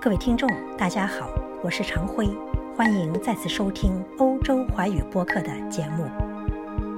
[0.00, 1.28] 各位听众，大家好，
[1.60, 2.30] 我是常辉，
[2.76, 6.06] 欢迎再次收听欧洲华语播客的节目。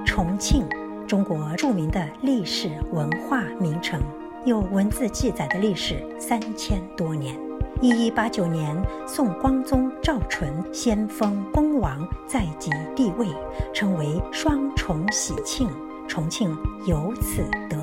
[0.05, 0.67] 重庆，
[1.07, 3.99] 中国著名的历史文化名城，
[4.45, 7.35] 有文字记载的历史三千多年。
[7.81, 13.27] 一一八九年，宋光宗赵纯先封恭王，在即帝位，
[13.73, 15.67] 称为双重喜庆，
[16.07, 16.55] 重庆
[16.85, 17.80] 由此得。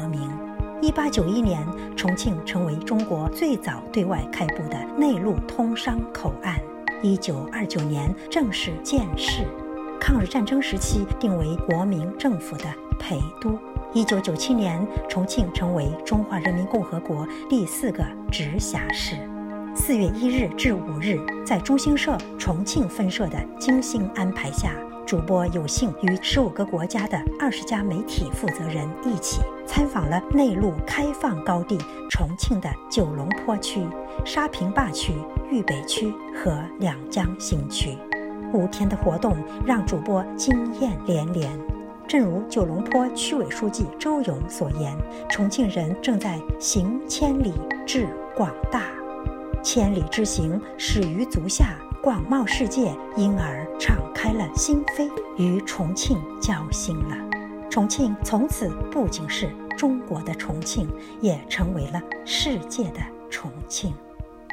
[0.81, 1.67] 一八九一年，
[1.97, 6.57] 重庆成为中国最早对外开埠的内陆通商口岸。
[7.02, 9.43] 一九二九年正式建市。
[10.01, 12.65] 抗日战争时期定为国民政府的
[12.97, 13.59] 陪都。
[13.93, 19.16] 一九九七年，重庆成为中华人民共和国第四个直辖市。
[19.74, 24.73] 四月一日至五日，在中新社重庆分社的精心安排下。
[25.09, 31.79] 主播有幸与十五个国家的二十家媒体负责人一起参访了内陆开放高地
[32.11, 33.87] 重庆的九龙坡区、
[34.23, 35.15] 沙坪坝区、
[35.51, 37.97] 渝北区和两江新区。
[38.52, 41.59] 五天的活动让主播惊艳连连。
[42.07, 44.95] 正如九龙坡区委书记周勇所言
[45.30, 47.54] ：“重庆人正在行千里，
[47.87, 48.82] 致广大，
[49.63, 57.16] 千里之行始于足下。”广袤世界因而敞开了心扉，与重庆交心了。
[57.68, 60.88] 重庆从此不仅是中国的重庆，
[61.21, 63.93] 也成为了世界的重庆。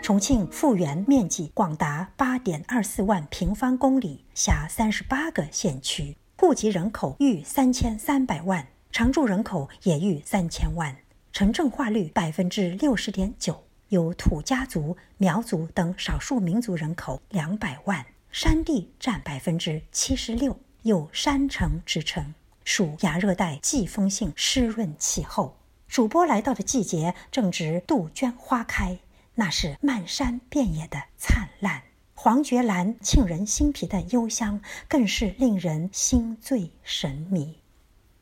[0.02, 10.96] 重庆复原面积广达八点二四万平方公里，辖三十八个县区，户籍人口逾三千三百万，常住人口也逾三千万，
[11.32, 13.65] 城镇化率百分之六十点九。
[13.90, 25.58] 有土家族、苗族等少数民族人口两百万，山地占百分之七十六，有山城之称，属亚热带季风性湿润气候。
[25.88, 28.98] 主播来到的季节正值杜鹃花开，
[29.36, 31.84] 那是漫山遍野的灿烂。
[32.16, 37.60] 黄觉兰沁人心脾的幽香，更是令人心醉神迷。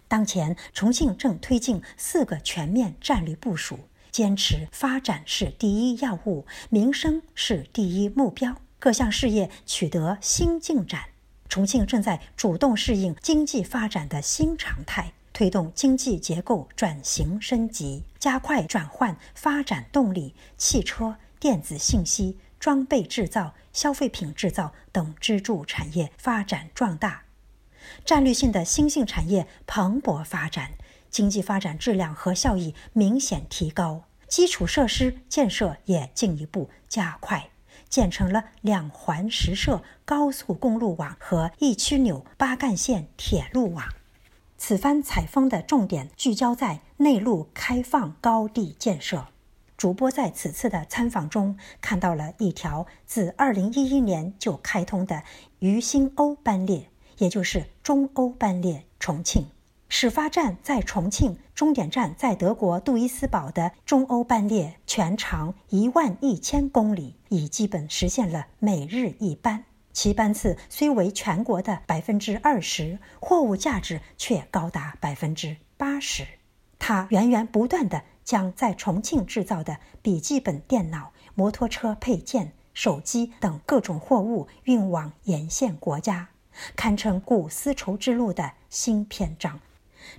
[0.09, 3.79] 当前，重庆正推进四个全面战略部署。
[4.13, 11.06] 坚持发展是第一要务，民生是第一目标，各项事业取得新进展。
[11.50, 20.35] 重庆正在主动适应经济发展的新常态，推动经济结构转型升级，加快转换发展动力。
[20.59, 27.23] 汽车、电子信息、装备制造、消费品制造等支柱产业发展壮大，
[28.06, 30.73] 战略性的新兴产业蓬勃发展。
[31.13, 37.51] 经济发展质量和效益明显提高，基础设施建设也进一步加快，
[37.88, 43.85] 建成了两环十设高速公路网和一曲纽八干线铁路网。
[44.57, 49.28] 此番采风的重点聚焦在内陆开放高地建设。
[49.78, 55.22] 主播在此次的参访中看到了一条自2011年就开通的
[55.59, 59.46] 渝新欧班列，也就是中欧班列重庆。
[59.95, 69.65] 始发站在重庆，终点站在德国杜伊斯堡的中欧班列，全长一万一千公里，已基本实现了每日一班。
[69.91, 76.25] 其班次虽为全国的百分之二十，货物价值却高达百分之八十。
[76.79, 86.29] 它源源不断地将在重庆制造的笔记本电脑、摩托车配件、手机等各种货物运往沿线国家，
[86.75, 89.59] 堪称古丝绸之路的新篇章。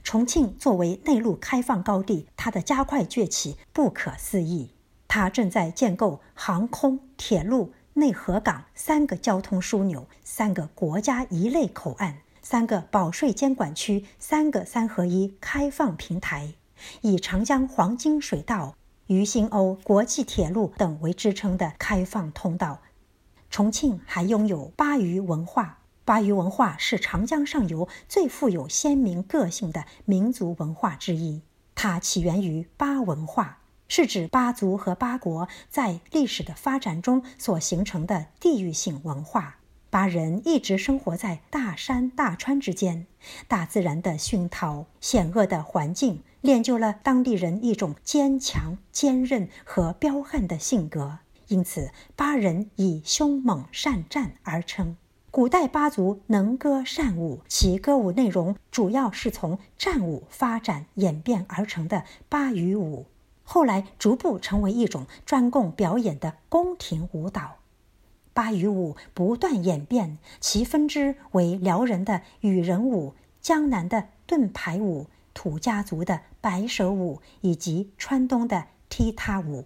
[0.03, 4.71] 重庆作为内陆开放高地，它的加快崛起不可思议。
[5.06, 16.55] 它正在建构航空、铁路、内河港三个交通枢纽、三个国家一类口岸、三个保税监管区、三个三合一开放平台，
[17.03, 18.75] 以长江黄金水道、
[19.06, 22.81] 渝新欧国际铁路等为支撑的开放通道。
[23.51, 25.78] 重庆还拥有巴渝文化。
[26.04, 31.42] 巴渝文化是长江上游最富有鲜明个性的民族文化之一。
[31.75, 39.56] 它起源于巴文化，是指巴族和巴国在历史的发展中所形成的地域性文化。
[39.89, 43.06] 巴人一直生活在大山大川之间，
[43.48, 51.18] 大自然的熏陶、险恶的环境练就了当地人一种坚强、坚韧和彪悍的性格，
[51.48, 54.97] 因此巴人以凶猛善战而称。
[55.34, 63.07] 古代巴族能歌善舞，其歌舞内容主要是从战舞发展演变而成的巴渝舞，
[63.42, 67.57] 后来逐步成为一种专供表演的宫廷舞蹈。
[68.33, 79.65] 巴渝舞不断演变，其分支为辽人的羽人舞、江南的盾牌舞、土家族的白蛇舞以及川东的踢踏舞。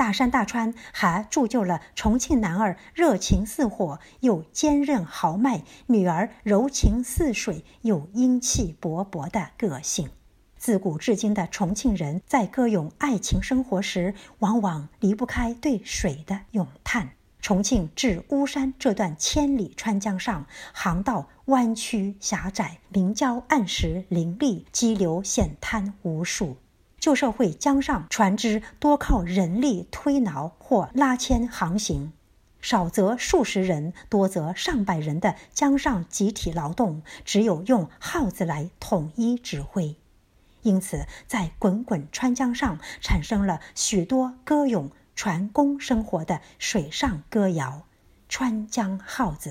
[0.00, 10.08] 大山大川还铸就了重庆男儿热情似火又坚韧豪迈，女儿柔情似水又英气勃勃的个性。
[10.56, 17.10] 自古至今的重庆人在歌咏爱情生活时，往往离不开对水的咏叹。
[17.42, 26.56] 重庆至巫山这段千里川江上，航道弯曲狭窄，明礁暗石林立，激流险滩无数。
[27.00, 32.12] 旧社会江上船只多靠人力推挠或拉纤航行，
[32.60, 39.96] 少则数十人，多则上百人的江上集体劳动，只有用号子来统一指挥。
[40.62, 44.92] 因此，在滚滚川江上产生了许多歌咏。
[45.16, 47.82] 船工生活的水上歌谣，
[48.30, 49.50] 《川江号子》。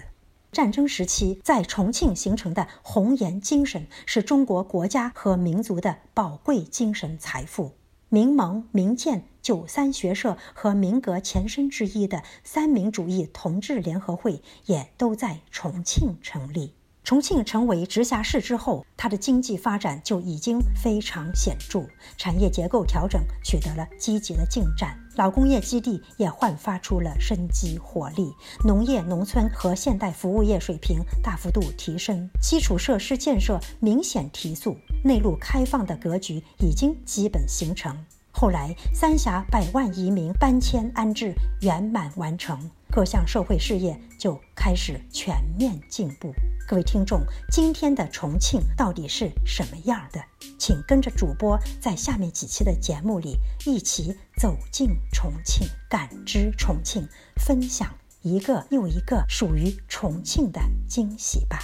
[0.52, 7.74] 战争时期在重庆形成的红岩精神，是中国国家和民族的宝贵精神财富。
[8.10, 16.74] 民盟、民建、九三学社和民革前身之一的三民主义同志联合会，也都在重庆成立。
[17.04, 21.86] 重庆成为直辖市之后，它的经济发展就已经非常显著，
[22.18, 28.34] 产业结构调整取得了积极的进展，老工业基地也焕发出了生机活力，
[28.64, 37.94] 农业、农村和现代服务业水平大幅度提升，基础设施建设明显提速，内陆开放的格局已经基本形成。
[38.32, 42.58] 后来，三峡百万移民搬迁安置圆满完成，
[42.90, 46.34] 各项社会事业就开始全面进步。
[46.70, 50.24] 各位听众，今天的重庆到底是什么样的？
[50.60, 61.58] 请跟着主播在下面几期的节目里一起走进重庆，感知重庆，分享一个又一个属于重庆的惊喜吧。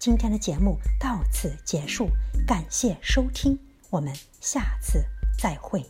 [0.00, 2.08] 今天的节目到此结束，
[2.44, 3.56] 感谢收听，
[3.90, 5.04] 我们下次
[5.38, 5.86] 再会。